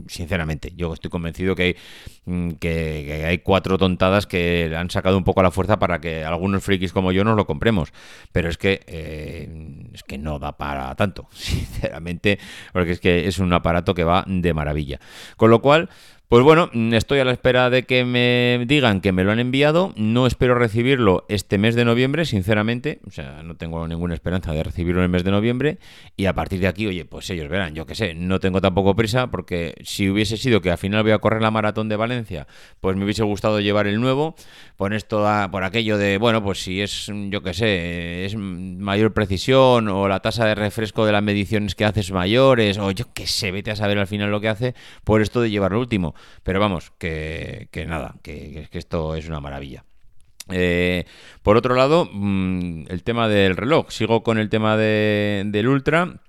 sinceramente, 0.09 0.73
yo 0.77 0.93
estoy 0.93 1.11
convencido 1.11 1.55
que 1.55 1.63
hay, 1.63 1.77
mm, 2.25 2.53
que, 2.53 3.25
hay 3.27 3.39
cuatro 3.39 3.79
tontadas 3.79 4.27
que 4.27 4.73
han 4.77 4.91
sacado 4.91 5.17
un 5.17 5.25
poco 5.25 5.43
la 5.43 5.51
fuerza 5.51 5.79
para 5.79 6.01
que 6.01 6.25
algunos 6.25 6.63
frikis 6.65 6.93
como 6.93 7.13
yo 7.13 7.25
nos 7.25 7.37
lo 7.37 7.47
compremos. 7.47 7.93
Pero 8.33 8.49
es 8.49 8.57
que, 8.59 8.81
eh, 8.87 9.49
es 9.93 10.03
que 10.03 10.19
no 10.19 10.39
da 10.39 10.57
para 10.57 10.95
tanto, 10.95 11.29
sinceramente, 11.33 12.39
porque 12.73 12.93
es 12.93 13.01
que 13.01 13.29
es 13.29 13.39
un 13.39 13.53
aparato 13.53 13.95
que 13.95 14.05
va 14.05 14.25
de 14.27 14.55
maravilla. 14.55 15.01
Con 15.37 15.51
lo 15.51 15.61
cual, 15.61 15.89
pues 16.29 16.45
bueno, 16.45 16.69
mm, 16.75 16.93
estoy 16.93 17.21
a 17.21 17.25
la 17.25 17.33
espera 17.33 17.71
de 17.71 17.85
que 17.85 18.05
me 18.05 18.63
digan 18.67 19.01
que 19.01 19.13
me 19.13 19.25
lo 19.25 19.33
han 19.33 19.39
enviado. 19.39 19.95
No 19.97 20.27
espero 20.27 20.55
recibirlo 20.55 21.25
este 21.31 21.57
mes 21.57 21.75
de 21.75 21.87
noviembre, 21.87 22.27
sinceramente. 22.27 23.01
O 23.07 23.11
sea, 23.11 23.43
no 23.43 23.57
tengo 23.57 23.89
ninguna 23.89 24.13
esperanza 24.13 24.53
de 24.53 24.63
recibirlo 24.63 25.01
en 25.01 25.05
el 25.05 25.11
mes 25.11 25.25
de 25.25 25.31
noviembre. 25.31 25.79
Y 26.19 26.27
a 26.27 26.35
partir 26.35 26.61
de 26.61 26.67
aquí, 26.67 26.87
oye, 26.87 27.07
pues 27.07 27.31
ellos 27.31 27.49
verán, 27.49 27.75
yo 27.75 27.87
qué 27.87 27.95
sé, 27.95 28.13
no 28.13 28.41
tengo 28.41 28.61
tampoco 28.61 28.95
prisa 28.95 29.29
porque 29.29 29.75
si 29.83 30.11
hubiese 30.11 30.37
sido 30.37 30.61
que 30.61 30.71
al 30.71 30.77
final 30.77 31.03
voy 31.03 31.13
a 31.13 31.19
correr 31.19 31.41
la 31.41 31.51
maratón 31.51 31.89
de 31.89 31.97
Valencia, 31.97 32.47
pues 32.83 32.95
me 32.95 33.05
hubiese 33.05 33.23
gustado 33.23 33.61
llevar 33.61 33.87
el 33.87 33.99
nuevo. 33.99 34.35
Por 34.77 34.93
esto, 34.93 35.27
por 35.51 35.65
aquello 35.65 35.97
de, 35.97 36.19
bueno, 36.19 36.45
pues 36.45 36.63
si 36.63 36.83
es, 36.83 37.11
yo 37.31 37.43
qué 37.43 37.55
sé, 37.55 38.27
es 38.27 38.37
mayor 38.37 39.15
precisión 39.15 39.89
o 39.89 40.07
la 40.09 40.21
tasa 40.21 40.45
de 40.45 40.55
refresco 40.55 41.07
de 41.07 41.13
las 41.13 41.23
mediciones 41.23 41.75
que 41.75 41.87
haces 41.87 42.13
mayores 42.13 42.77
o 42.77 42.91
yo 42.91 43.07
qué 43.15 43.27
sé, 43.27 43.51
vete 43.51 43.71
a 43.71 43.77
saber 43.77 43.99
al 43.99 44.07
final 44.07 44.31
lo 44.31 44.43
que 44.43 44.49
hace, 44.51 44.75
por 45.05 45.23
esto 45.23 45.41
de 45.41 45.49
llevar 45.49 45.73
el 45.73 45.79
último. 45.79 46.15
Pero 46.43 46.61
vamos, 46.61 46.93
que, 46.99 47.69
nada, 47.87 48.15
que, 48.23 48.69
esto 48.73 49.15
es 49.15 49.29
una 49.29 49.41
maravilla. 49.41 49.85
Eh, 50.51 51.05
por 51.43 51.57
otro 51.57 51.75
lado, 51.75 52.09
mm, 52.11 52.85
el 52.89 53.03
tema 53.03 53.29
del 53.29 53.57
reloj. 53.57 53.91
Sigo 53.91 54.23
con 54.23 54.39
el 54.39 54.49
tema 54.49 54.77
del 54.77 55.69
Ultra. 55.69 56.21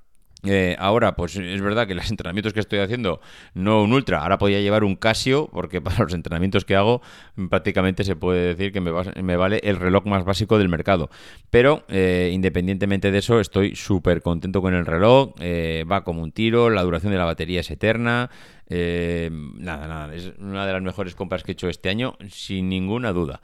Eh, 0.43 0.75
ahora, 0.79 1.15
pues 1.15 1.35
es 1.35 1.61
verdad 1.61 1.85
que 1.85 1.95
los 1.95 2.09
entrenamientos 2.09 2.53
que 2.53 2.61
estoy 2.61 2.79
haciendo, 2.79 3.19
no 3.53 3.83
un 3.83 3.91
ultra, 3.91 4.21
ahora 4.21 4.37
podía 4.37 4.61
llevar 4.61 4.83
un 4.83 4.95
Casio, 4.95 5.49
porque 5.51 5.81
para 5.81 6.03
los 6.03 6.13
entrenamientos 6.13 6.65
que 6.65 6.75
hago 6.75 7.01
prácticamente 7.49 8.03
se 8.03 8.15
puede 8.15 8.55
decir 8.55 8.71
que 8.71 8.81
me, 8.81 9.35
vale 9.35 9.59
el 9.63 9.77
reloj 9.77 10.05
más 10.05 10.23
básico 10.23 10.57
del 10.57 10.69
mercado. 10.69 11.09
Pero 11.49 11.83
eh, 11.89 12.31
independientemente 12.33 13.11
de 13.11 13.17
eso, 13.17 13.39
estoy 13.39 13.75
súper 13.75 14.21
contento 14.21 14.61
con 14.61 14.73
el 14.73 14.85
reloj, 14.85 15.33
eh, 15.39 15.83
va 15.89 16.03
como 16.03 16.21
un 16.23 16.31
tiro, 16.31 16.69
la 16.69 16.83
duración 16.83 17.11
de 17.11 17.17
la 17.17 17.25
batería 17.25 17.59
es 17.59 17.71
eterna. 17.71 18.29
nada, 18.69 19.87
nada, 19.87 20.15
es 20.15 20.33
una 20.39 20.65
de 20.65 20.73
las 20.73 20.81
mejores 20.81 21.15
compras 21.15 21.43
que 21.43 21.51
he 21.51 21.53
hecho 21.53 21.69
este 21.69 21.89
año, 21.89 22.15
sin 22.29 22.69
ninguna 22.69 23.11
duda. 23.11 23.41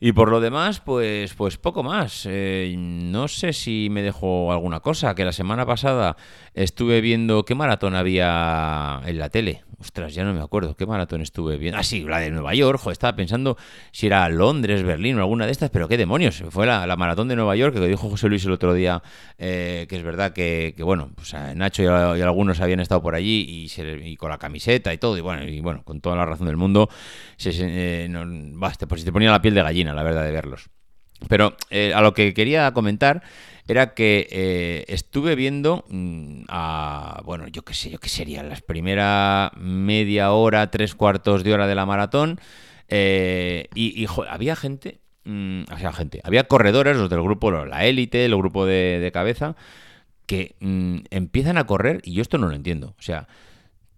Y 0.00 0.12
por 0.12 0.30
lo 0.30 0.40
demás, 0.40 0.80
pues, 0.80 1.34
pues 1.34 1.56
poco 1.56 1.82
más. 1.82 2.26
Eh, 2.28 2.74
no 2.76 3.28
sé 3.28 3.52
si 3.52 3.88
me 3.90 4.02
dejo 4.02 4.52
alguna 4.52 4.80
cosa, 4.80 5.14
que 5.14 5.24
la 5.24 5.32
semana 5.32 5.64
pasada 5.66 6.16
estuve 6.52 7.00
viendo 7.00 7.44
qué 7.44 7.54
maratón 7.54 7.94
había 7.94 9.00
en 9.06 9.18
la 9.18 9.30
tele. 9.30 9.64
Ostras, 9.78 10.14
ya 10.14 10.24
no 10.24 10.32
me 10.32 10.40
acuerdo. 10.40 10.76
¿Qué 10.76 10.86
maratón 10.86 11.20
estuve 11.20 11.56
viendo? 11.56 11.78
Ah, 11.78 11.82
sí, 11.82 12.02
la 12.02 12.20
de 12.20 12.30
Nueva 12.30 12.54
York. 12.54 12.78
Joder, 12.78 12.92
estaba 12.92 13.16
pensando 13.16 13.56
si 13.92 14.06
era 14.06 14.28
Londres, 14.28 14.82
Berlín 14.82 15.18
o 15.18 15.20
alguna 15.20 15.46
de 15.46 15.52
estas, 15.52 15.70
pero 15.70 15.88
qué 15.88 15.96
demonios. 15.96 16.42
Fue 16.50 16.66
la, 16.66 16.94
maratón 16.96 17.28
de 17.28 17.36
Nueva 17.36 17.56
York 17.56 17.74
que 17.74 17.86
dijo 17.86 18.08
José 18.08 18.28
Luis 18.28 18.44
el 18.44 18.52
otro 18.52 18.74
día, 18.74 19.02
eh, 19.38 19.86
que 19.88 19.96
es 19.96 20.02
verdad 20.02 20.32
que, 20.32 20.74
bueno, 20.80 21.10
pues 21.14 21.34
Nacho 21.54 21.82
y, 21.82 21.86
algunos 21.86 22.60
habían 22.60 22.80
estado 22.80 23.02
por 23.02 23.14
allí 23.14 23.68
y, 23.68 24.16
con 24.16 24.30
la 24.30 24.38
camiseta 24.38 24.92
y 24.92 24.98
todo. 24.98 25.16
Y 25.18 25.20
bueno, 25.20 25.44
y 25.44 25.60
bueno, 25.60 25.82
con 25.84 26.00
toda 26.00 26.16
la 26.16 26.26
razón 26.26 26.46
del 26.46 26.56
mundo, 26.56 26.88
se, 27.36 27.50
eh, 27.54 28.08
pues 28.88 29.04
te 29.04 29.12
ponía 29.12 29.30
la 29.30 29.42
piel 29.42 29.54
de 29.54 29.62
gallina, 29.62 29.92
la 29.92 30.02
verdad, 30.02 30.24
de 30.24 30.32
verlos. 30.32 30.70
Pero 31.28 31.56
eh, 31.70 31.92
a 31.94 32.00
lo 32.00 32.14
que 32.14 32.34
quería 32.34 32.72
comentar 32.72 33.22
era 33.66 33.94
que 33.94 34.28
eh, 34.30 34.84
estuve 34.88 35.34
viendo 35.34 35.84
mm, 35.88 36.44
a, 36.48 37.22
bueno, 37.24 37.48
yo 37.48 37.62
qué 37.62 37.74
sé, 37.74 37.90
yo 37.90 37.98
qué 37.98 38.08
sería, 38.08 38.42
las 38.42 38.60
primeras 38.60 39.52
media 39.56 40.32
hora, 40.32 40.70
tres 40.70 40.94
cuartos 40.94 41.44
de 41.44 41.54
hora 41.54 41.66
de 41.66 41.74
la 41.74 41.86
maratón, 41.86 42.40
eh, 42.88 43.68
y, 43.74 44.06
había 44.28 44.54
gente, 44.54 45.00
mm, 45.24 45.62
o 45.72 45.78
sea, 45.78 45.92
gente, 45.92 46.20
había 46.24 46.44
corredores, 46.44 46.96
los 46.96 47.08
del 47.08 47.22
grupo, 47.22 47.50
la 47.50 47.86
élite, 47.86 48.24
el 48.26 48.36
grupo 48.36 48.66
de, 48.66 49.10
cabeza, 49.14 49.56
que 50.26 50.56
mm, 50.60 50.98
empiezan 51.10 51.56
a 51.56 51.64
correr, 51.64 52.00
y 52.04 52.12
yo 52.12 52.22
esto 52.22 52.36
no 52.38 52.48
lo 52.48 52.54
entiendo, 52.54 52.94
o 52.98 53.02
sea, 53.02 53.28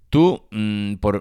Tú 0.09 0.45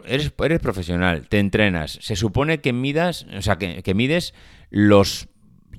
eres, 0.06 0.32
profesional, 0.62 1.28
te 1.28 1.40
entrenas. 1.40 1.98
Se 2.02 2.16
supone 2.16 2.62
que 2.62 2.72
midas, 2.72 3.26
o 3.36 3.42
sea, 3.42 3.58
que 3.58 3.94
mides 3.96 4.36
los 4.70 5.28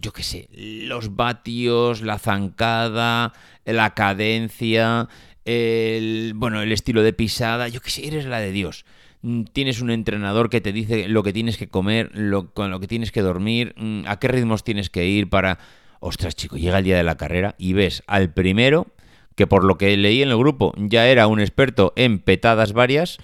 yo 0.00 0.12
qué 0.12 0.22
sé, 0.22 0.48
los 0.52 1.16
vatios, 1.16 2.02
la 2.02 2.18
zancada, 2.18 3.32
la 3.64 3.94
cadencia, 3.94 5.08
el, 5.44 6.32
bueno, 6.34 6.62
el 6.62 6.72
estilo 6.72 7.02
de 7.02 7.12
pisada, 7.12 7.68
yo 7.68 7.80
qué 7.80 7.90
sé, 7.90 8.06
eres 8.06 8.26
la 8.26 8.40
de 8.40 8.52
Dios. 8.52 8.84
Mm, 9.22 9.44
tienes 9.44 9.80
un 9.80 9.90
entrenador 9.90 10.50
que 10.50 10.60
te 10.60 10.72
dice 10.72 11.08
lo 11.08 11.22
que 11.22 11.32
tienes 11.32 11.56
que 11.56 11.68
comer, 11.68 12.10
lo, 12.14 12.52
con 12.52 12.70
lo 12.70 12.80
que 12.80 12.86
tienes 12.86 13.12
que 13.12 13.22
dormir, 13.22 13.74
mm, 13.76 14.02
a 14.06 14.18
qué 14.18 14.28
ritmos 14.28 14.64
tienes 14.64 14.90
que 14.90 15.06
ir 15.06 15.28
para... 15.28 15.58
Ostras, 15.98 16.36
chico, 16.36 16.56
llega 16.56 16.78
el 16.78 16.84
día 16.84 16.96
de 16.96 17.02
la 17.02 17.16
carrera 17.16 17.54
y 17.58 17.72
ves 17.72 18.02
al 18.06 18.32
primero, 18.32 18.88
que 19.34 19.46
por 19.46 19.64
lo 19.64 19.78
que 19.78 19.96
leí 19.96 20.22
en 20.22 20.28
el 20.28 20.36
grupo 20.36 20.72
ya 20.76 21.08
era 21.08 21.26
un 21.26 21.40
experto 21.40 21.92
en 21.96 22.18
petadas 22.18 22.72
varias, 22.72 23.18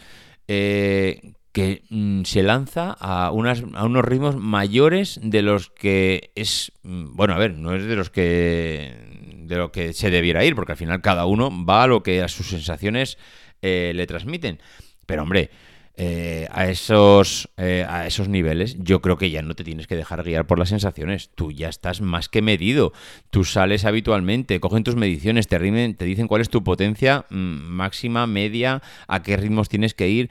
eh, 0.49 1.35
que 1.53 1.83
mm, 1.91 2.23
se 2.25 2.43
lanza 2.43 2.97
a, 2.99 3.31
unas, 3.31 3.63
a 3.75 3.85
unos 3.85 4.05
ritmos 4.05 4.37
mayores 4.37 5.21
de 5.23 5.43
los 5.43 5.71
que 5.71 6.33
es, 6.35 6.73
mm, 6.83 7.15
bueno, 7.15 7.35
a 7.35 7.39
ver, 7.39 7.55
no 7.55 7.75
es 7.75 7.85
de 7.85 7.97
los 7.97 8.11
que 8.11 9.13
de 9.47 9.57
lo 9.57 9.71
que 9.71 9.93
se 9.93 10.11
debiera 10.11 10.45
ir, 10.45 10.55
porque 10.55 10.73
al 10.73 10.79
final 10.79 11.03
cada 11.03 11.27
uno 11.27 11.51
va 11.65 11.83
a 11.83 11.87
lo 11.87 12.03
que 12.03 12.23
a 12.23 12.29
sus 12.29 12.49
sensaciones 12.49 13.19
eh, 13.61 13.93
le 13.95 14.07
transmiten. 14.07 14.61
Pero 15.05 15.23
hombre, 15.23 15.51
eh, 15.95 16.49
a, 16.51 16.69
esos, 16.69 17.51
eh, 17.59 17.85
a 17.87 18.07
esos 18.07 18.29
niveles, 18.29 18.77
yo 18.79 19.03
creo 19.03 19.19
que 19.19 19.31
ya 19.31 19.43
no 19.43 19.55
te 19.55 19.63
tienes 19.63 19.87
que 19.87 19.97
dejar 19.97 20.23
guiar 20.23 20.47
por 20.47 20.59
las 20.59 20.71
sensaciones. 20.71 21.31
Tú 21.35 21.53
ya 21.53 21.69
estás 21.69 22.01
más 22.01 22.29
que 22.31 22.41
medido. 22.41 22.93
Tú 23.31 23.45
sales 23.45 23.85
habitualmente, 23.85 24.59
cogen 24.59 24.85
tus 24.85 24.97
mediciones, 24.97 25.49
te, 25.49 25.59
te 25.59 26.05
dicen 26.05 26.29
cuál 26.29 26.41
es 26.41 26.49
tu 26.49 26.65
potencia 26.65 27.27
mm, 27.29 27.35
máxima, 27.35 28.27
media, 28.27 28.83
a 29.07 29.23
qué 29.23 29.37
ritmos 29.37 29.69
tienes 29.69 29.93
que 29.93 30.09
ir. 30.09 30.31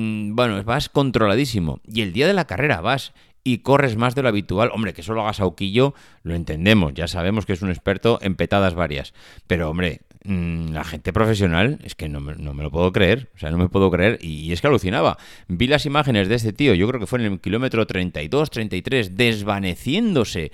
Mm, 0.00 0.34
bueno, 0.34 0.64
vas 0.64 0.88
controladísimo. 0.88 1.80
Y 1.86 2.00
el 2.00 2.14
día 2.14 2.26
de 2.26 2.32
la 2.32 2.46
carrera 2.46 2.80
vas 2.80 3.12
y 3.44 3.58
corres 3.58 3.96
más 3.96 4.14
de 4.14 4.22
lo 4.22 4.28
habitual. 4.28 4.70
Hombre, 4.72 4.94
que 4.94 5.02
solo 5.02 5.20
hagas 5.20 5.40
auquillo, 5.40 5.92
lo 6.22 6.34
entendemos, 6.34 6.94
ya 6.94 7.06
sabemos 7.06 7.44
que 7.44 7.52
es 7.52 7.60
un 7.60 7.68
experto 7.68 8.18
en 8.22 8.34
petadas 8.34 8.74
varias. 8.74 9.12
Pero, 9.46 9.68
hombre, 9.68 10.00
mm, 10.24 10.70
la 10.72 10.84
gente 10.84 11.12
profesional, 11.12 11.78
es 11.84 11.94
que 11.94 12.08
no 12.08 12.20
me, 12.20 12.34
lo 12.34 12.70
puedo 12.70 12.92
creer, 12.92 13.28
o 13.34 13.38
sea, 13.38 13.50
no 13.50 13.58
me 13.58 13.68
puedo 13.68 13.90
creer. 13.90 14.18
Y, 14.22 14.50
es 14.52 14.62
que 14.62 14.68
alucinaba. 14.68 15.18
Vi 15.48 15.66
las 15.66 15.84
imágenes 15.84 16.28
de 16.28 16.36
este 16.36 16.54
tío, 16.54 16.72
yo 16.72 16.88
creo 16.88 16.98
que 16.98 17.06
fue 17.06 17.18
en 17.18 17.32
el 17.32 17.40
kilómetro 17.40 17.86
32, 17.86 18.50
33, 18.50 19.16
desvaneciéndose 19.18 20.50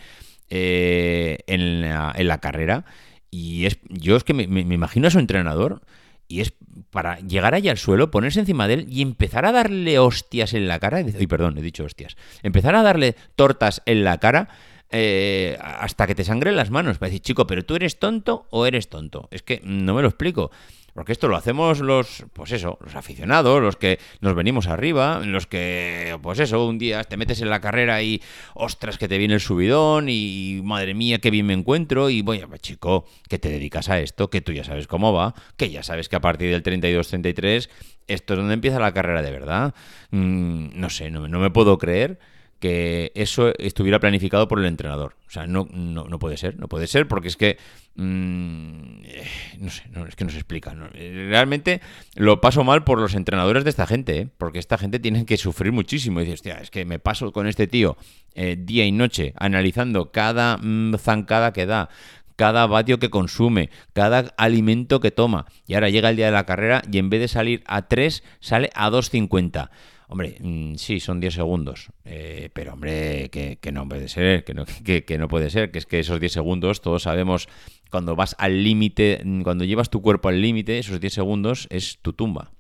eh, 0.51 1.39
en, 1.47 1.83
la, 1.83 2.39
carrera. 2.41 2.85
Y 3.31 3.67
es, 3.67 3.79
yo 3.91 4.17
es 4.17 4.25
que 4.25 4.35
me, 4.35 4.49
me 4.49 4.75
imagino 4.75 5.07
a 5.07 5.11
su 5.13 5.21
entrenador 5.21 5.83
y 6.29 6.41
es 6.41 6.53
para 6.91 7.19
llegar 7.21 7.55
allá 7.55 7.71
al 7.71 7.79
suelo, 7.79 8.11
ponerse 8.11 8.41
encima 8.41 8.69
de 8.69 8.75
él 8.75 8.87
y 8.89 9.03
empezar 9.03 9.47
a 9.47 9.53
darle 9.53 9.99
hostias 9.99 10.55
en 10.55 10.69
la 10.69 10.79
cara. 10.79 10.99
Ay, 10.99 11.27
perdón, 11.27 11.59
he 11.59 11.63
dicho 11.63 11.85
hostias. 11.85 12.17
Empezar 12.43 12.75
a 12.75 12.83
darle 12.83 13.17
tortas 13.35 13.83
en 13.87 14.05
la 14.05 14.19
cara 14.19 14.49
eh, 14.91 15.59
hasta 15.61 16.07
que 16.07 16.15
te 16.15 16.25
sangren 16.25 16.57
las 16.57 16.71
manos. 16.71 16.99
Para 16.99 17.09
decir, 17.09 17.23
chico, 17.23 17.47
pero 17.47 17.65
tú 17.65 17.77
eres 17.77 17.99
tonto 17.99 18.47
o 18.51 18.67
eres 18.67 18.89
tonto. 18.89 19.29
Es 19.31 19.43
que 19.43 19.61
no 19.65 19.95
me 19.95 20.03
lo 20.03 20.09
explico. 20.09 20.51
Porque 20.97 21.13
esto 21.13 21.29
lo 21.29 21.37
hacemos 21.37 21.81
los, 21.81 22.25
pues 22.33 22.53
eso, 22.53 22.79
los 22.81 22.95
aficionados, 22.95 23.61
los 23.61 23.77
que 23.77 23.99
nos 24.23 24.35
venimos 24.35 24.67
arriba, 24.67 25.21
los 25.23 25.47
que, 25.47 26.19
pues 26.23 26.39
eso, 26.39 26.67
un 26.67 26.79
día 26.79 27.05
te 27.05 27.19
metes 27.19 27.43
en 27.43 27.51
la 27.51 27.61
carrera 27.61 28.03
y, 28.03 28.23
ostras, 28.55 28.97
que 28.97 29.07
te 29.07 29.19
viene 29.19 29.35
el 29.35 29.41
subidón 29.41 30.07
y, 30.09 30.63
madre 30.65 30.95
mía, 30.95 31.19
qué 31.19 31.31
bien 31.31 31.45
me 31.45 31.53
encuentro 31.53 32.09
y 32.09 32.23
voy 32.23 32.43
ver, 32.47 32.61
chico, 32.61 33.05
que 33.29 33.39
te 33.39 33.51
dedicas 33.51 33.91
a 33.91 34.01
esto, 34.01 34.31
que 34.31 34.41
tú 34.41 34.53
ya 34.53 34.65
sabes 34.65 34.87
cómo 34.87 35.13
va, 35.13 35.35
que 35.59 35.69
ya 35.69 35.83
sabes 35.83 36.09
que 36.09 36.17
a 36.17 36.21
partir 36.23 36.51
del 36.51 36.63
32-33 36.63 37.69
esto 38.07 38.33
es 38.33 38.39
donde 38.39 38.55
empieza 38.55 38.81
la 38.81 38.95
carrera 38.95 39.21
de 39.21 39.31
verdad. 39.31 39.75
Mm, 40.13 40.81
no 40.81 40.89
sé, 40.89 41.11
no, 41.11 41.29
no 41.29 41.39
me 41.41 41.51
puedo 41.51 41.77
creer 41.77 42.19
que 42.61 43.13
eso 43.15 43.53
estuviera 43.59 44.01
planificado 44.01 44.49
por 44.49 44.59
el 44.59 44.67
entrenador. 44.67 45.15
O 45.27 45.31
sea, 45.31 45.47
no, 45.47 45.69
no, 45.73 46.19
puede 46.19 46.37
ser, 46.37 46.59
no 46.59 46.69
puede 46.69 46.87
ser, 46.87 47.09
porque 47.09 47.29
es 47.29 47.37
que. 47.37 47.59
Mm, 47.97 49.05
eh, 49.05 49.27
no 49.59 49.71
sé, 49.71 49.85
es 50.09 50.17
que 50.17 50.25
no 50.25 50.31
se 50.31 50.39
explica. 50.39 50.75
Realmente 50.75 51.81
lo 52.15 52.41
paso 52.41 52.65
mal 52.65 52.85
por 52.85 53.01
los 53.01 53.15
entrenadores 53.15 53.65
de 53.65 53.71
esta 53.71 53.87
gente, 53.87 54.19
¿eh? 54.19 54.29
porque 54.39 54.59
esta 54.59 54.79
gente 54.79 54.99
tiene 54.99 55.27
que 55.27 55.37
sufrir 55.37 55.73
muchísimo. 55.73 56.21
Y 56.21 56.25
dices, 56.25 56.41
hostia, 56.41 56.55
es 56.61 56.71
que 56.71 56.85
me 56.85 56.99
paso 56.99 57.33
con 57.33 57.47
este 57.47 57.67
tío 57.67 57.97
eh, 58.35 58.57
día 58.59 58.85
y 58.85 58.93
noche 58.93 59.35
analizando 59.37 60.11
cada 60.13 60.59
mm, 60.59 60.97
zancada 60.99 61.53
que 61.53 61.67
da, 61.67 61.89
cada 62.37 62.67
vatio 62.67 62.99
que 62.99 63.11
consume, 63.11 63.71
cada 63.93 64.33
alimento 64.37 65.01
que 65.01 65.11
toma. 65.11 65.47
Y 65.67 65.75
ahora 65.75 65.91
llega 65.91 66.11
el 66.11 66.17
día 66.17 66.27
de 66.27 66.33
la 66.33 66.47
carrera 66.47 66.83
y 66.91 66.99
en 66.99 67.11
vez 67.11 67.21
de 67.21 67.29
salir 67.29 67.63
a 67.67 67.89
3, 67.89 68.23
sale 68.41 68.71
a 68.75 68.91
2.50. 68.91 69.71
Hombre, 70.09 70.37
mm, 70.41 70.75
sí, 70.77 71.01
son 71.01 71.21
10 71.21 71.35
segundos, 71.35 71.89
eh, 72.05 72.51
pero 72.53 72.75
hombre, 72.75 73.29
que, 73.31 73.73
no 73.73 73.89
puede 73.89 74.09
ser, 74.09 74.45
que 74.45 74.55
no, 74.55 74.65
que, 74.85 75.19
no 75.19 75.29
puede 75.29 75.51
ser, 75.51 75.71
que 75.71 75.79
es 75.79 75.87
que 75.87 75.99
esos 75.99 76.21
10 76.21 76.33
segundos, 76.33 76.81
todos 76.81 77.03
sabemos, 77.03 77.49
cuando 77.91 78.15
vas 78.15 78.37
al 78.39 78.63
límite, 78.63 79.21
mm, 79.25 79.43
cuando 79.43 79.65
llevas 79.65 79.91
tu 79.91 80.03
cuerpo 80.03 80.29
al 80.29 80.41
límite, 80.41 80.79
esos 80.79 81.01
10 81.01 81.13
segundos 81.13 81.67
es 81.71 81.99
tu 82.03 82.13
tumba. 82.13 82.53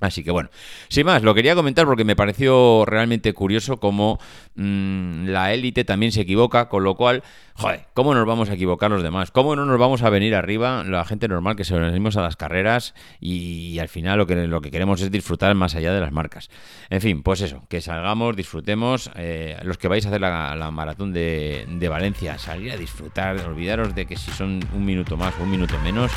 Así 0.00 0.24
que 0.24 0.30
bueno, 0.30 0.50
sin 0.88 1.06
más, 1.06 1.22
lo 1.22 1.34
quería 1.34 1.54
comentar 1.54 1.86
porque 1.86 2.04
me 2.04 2.16
pareció 2.16 2.84
realmente 2.84 3.32
curioso 3.32 3.78
cómo 3.78 4.18
mm, 4.56 5.26
la 5.28 5.52
élite 5.54 5.84
también 5.84 6.10
se 6.10 6.22
equivoca, 6.22 6.68
con 6.68 6.82
lo 6.82 6.96
cual, 6.96 7.22
joder, 7.54 7.86
¿cómo 7.94 8.12
nos 8.12 8.26
vamos 8.26 8.50
a 8.50 8.54
equivocar 8.54 8.90
los 8.90 9.02
demás? 9.02 9.30
¿Cómo 9.30 9.54
no 9.54 9.64
nos 9.64 9.78
vamos 9.78 10.02
a 10.02 10.10
venir 10.10 10.34
arriba 10.34 10.82
la 10.84 11.04
gente 11.04 11.28
normal 11.28 11.54
que 11.54 11.64
se 11.64 11.78
venimos 11.78 12.16
a 12.16 12.22
las 12.22 12.36
carreras 12.36 12.94
y, 13.20 13.78
al 13.78 13.88
final 13.88 14.18
lo 14.18 14.26
que, 14.26 14.34
lo 14.48 14.60
que 14.60 14.70
queremos 14.70 15.00
es 15.00 15.10
disfrutar 15.10 15.54
más 15.54 15.76
allá 15.76 15.94
de 15.94 16.00
las 16.00 16.12
marcas? 16.12 16.50
En 16.90 17.00
fin, 17.00 17.22
pues 17.22 17.40
eso, 17.40 17.62
que 17.68 17.80
salgamos, 17.80 18.34
disfrutemos, 18.34 19.10
eh, 19.14 19.56
los 19.62 19.78
que 19.78 19.88
vais 19.88 20.04
a 20.04 20.08
hacer 20.08 20.20
la, 20.20 20.70
maratón 20.72 21.12
de, 21.12 21.66
de 21.68 21.88
Valencia, 21.88 22.36
salir 22.38 22.72
a 22.72 22.76
disfrutar, 22.76 23.38
olvidaros 23.46 23.94
de 23.94 24.06
que 24.06 24.16
si 24.16 24.32
son 24.32 24.60
un 24.74 24.84
minuto 24.84 25.16
más 25.16 25.34
o 25.38 25.44
un 25.44 25.50
minuto 25.50 25.78
menos 25.84 26.10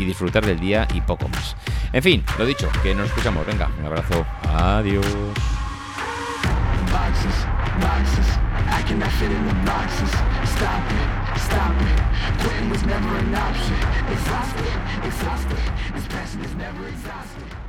y 0.00 0.04
disfrutar 0.04 0.44
del 0.44 0.58
día 0.58 0.88
y 0.94 1.00
poco 1.02 1.28
más. 1.28 1.54
En 1.92 2.02
fin, 2.02 2.24
lo 2.38 2.46
dicho, 2.46 2.68
que 2.82 2.94
nos 2.94 3.06
escuchamos. 3.06 3.46
Venga, 3.46 3.68
un 3.78 3.86
abrazo. 3.86 4.26
Adiós. 4.48 5.06
Boxes, 6.90 7.36
boxes, 7.80 8.26
I 8.66 8.82
cannot 8.88 9.10
fit 9.12 9.30
in 9.30 9.46
the 9.46 9.54
boxes. 9.64 10.10
Stop 10.56 10.82
it, 10.90 11.38
stop 11.38 11.74
it. 11.82 12.00
Quitting 12.42 12.70
was 12.70 12.82
never 12.84 13.08
an 13.18 13.34
option. 13.34 13.76
Exhausted, 14.10 14.72
exhausted. 15.04 15.58
This 15.94 16.06
passion 16.08 16.40
is 16.44 16.54
never 16.56 16.88
exhausted. 16.88 17.59